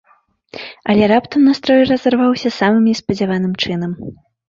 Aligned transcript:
Але 0.93 1.09
раптам 1.11 1.45
настрой 1.51 1.85
разарваўся 1.91 2.55
самым 2.59 2.83
неспадзяваным 2.91 3.53
чынам. 3.65 3.91